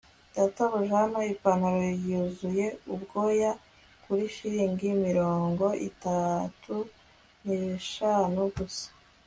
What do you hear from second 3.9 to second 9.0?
kuri shilingi mirongo itatu n'eshanu gusa